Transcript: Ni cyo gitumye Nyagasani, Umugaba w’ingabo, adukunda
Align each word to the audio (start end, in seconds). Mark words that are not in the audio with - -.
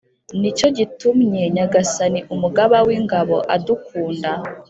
Ni 0.39 0.49
cyo 0.57 0.67
gitumye 0.77 1.41
Nyagasani, 1.55 2.19
Umugaba 2.33 2.77
w’ingabo, 2.87 3.35
adukunda 3.55 4.31